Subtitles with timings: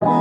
[0.00, 0.16] Camino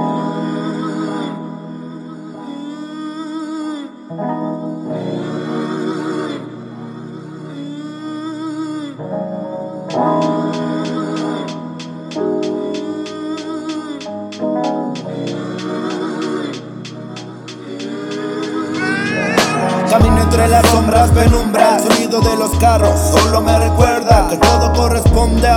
[20.22, 24.59] entre las sombras, penumbra, sonido de los carros Solo me recuerda que todo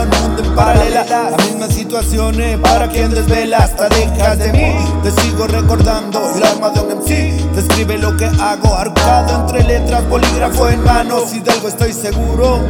[0.02, 1.04] corresponde a un mundo en paralela.
[1.04, 6.70] Las mismas situaciones para quien desvela Hasta dejas de mí, te sigo recordando El alma
[6.70, 11.20] de un MC describe lo que hago Arcado entre letras, bolígrafo en mano.
[11.26, 12.60] Si de algo estoy seguro,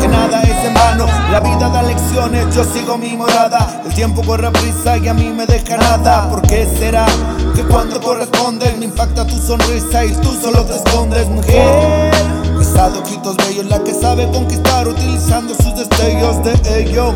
[0.00, 1.06] que nada es en vano.
[1.30, 3.82] La vida da lecciones, yo sigo mi morada.
[3.84, 6.28] El tiempo corre a prisa y a mí me deja nada.
[6.28, 7.06] ¿Por qué será?
[7.54, 12.35] que cuando corresponde me impacta tu sonrisa y tú solo te escondes, mujer.
[12.76, 17.14] Esa de ojitos bellos, la que sabe conquistar utilizando sus destellos de ello.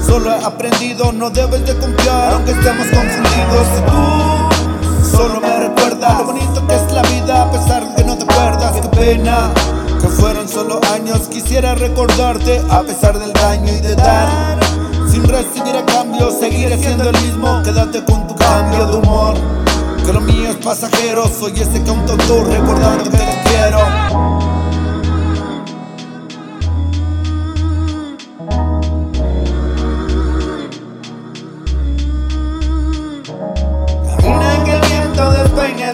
[0.00, 3.66] Solo he aprendido, no debes de confiar, aunque estemos confundidos.
[3.76, 8.04] Y tú solo me recuerdas lo bonito que es la vida, a pesar de que
[8.04, 8.80] no te acuerdas.
[8.80, 9.52] Qué pena
[10.00, 14.58] que fueron solo años, quisiera recordarte, a pesar del daño y de dar.
[15.10, 17.62] Sin recibir a cambio, seguiré siendo el mismo.
[17.62, 19.34] Quédate con tu cambio de humor.
[20.06, 24.33] Que lo mío es pasajero, soy ese cantautor recordando que te quiero.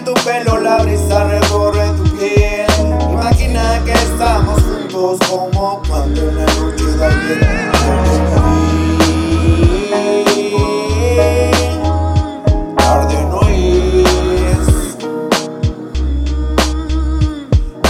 [0.03, 2.65] Tu pelo, la brisa recorre tu piel.
[3.09, 7.39] Imagina que estamos juntos como cuando en la noche de ayer.
[12.77, 14.67] Tarde no es.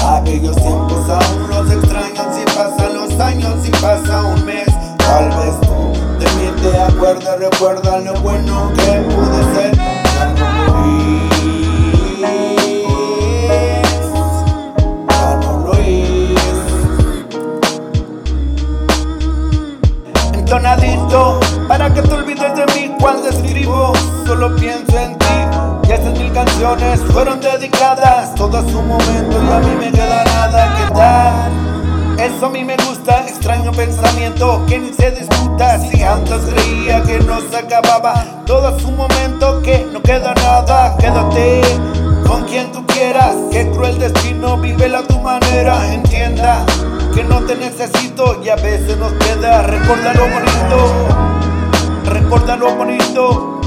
[0.03, 4.67] Aquellos tiempos aún los extrañan si pasan los años, si pasa un mes.
[4.97, 6.25] Tal vez tú de
[6.61, 7.39] te acuerdas,
[20.53, 23.93] Entonadito para que te olvides de mí cuando escribo.
[24.27, 25.25] Solo pienso en ti.
[25.87, 30.25] Y esas mil canciones fueron dedicadas todo a su momento y a mí me queda
[30.25, 31.51] nada que dar.
[32.19, 35.79] Eso a mí me gusta, extraño pensamiento que ni se disputa.
[35.79, 40.97] Si antes creía que no se acababa todo a su momento, que no queda nada.
[40.97, 41.61] Quédate
[42.27, 43.37] con quien tú quieras.
[43.53, 45.93] Qué cruel destino, vívela a tu manera.
[45.93, 46.20] Entienda
[47.13, 51.41] que no te necesito y a veces nos queda recordar lo bonito.
[52.05, 53.59] Recuerda lo bonito.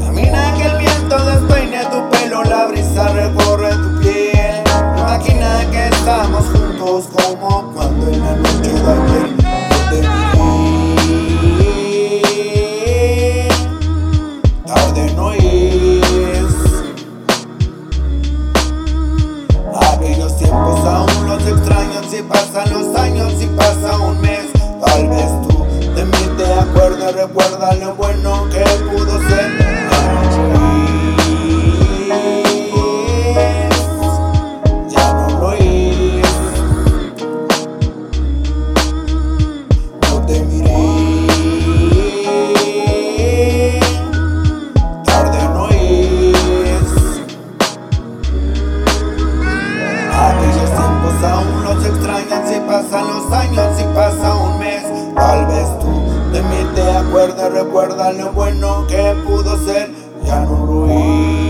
[0.00, 4.62] Camina que el viento despeine tu pelo, la brisa recorre tu piel.
[4.98, 8.73] Imagina que estamos juntos como cuando en la noche
[52.66, 54.82] pasan los años, si pasa un mes.
[55.14, 59.90] Tal vez tú de mí te acuerdas, recuerda lo bueno que pudo ser.
[60.24, 61.43] Ya no es.